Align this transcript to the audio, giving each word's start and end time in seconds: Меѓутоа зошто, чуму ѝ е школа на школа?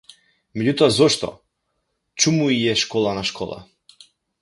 Меѓутоа 0.59 0.87
зошто, 0.95 1.29
чуму 2.25 2.51
ѝ 2.57 2.59
е 2.73 2.77
школа 2.87 3.15
на 3.21 3.27
школа? 3.33 3.63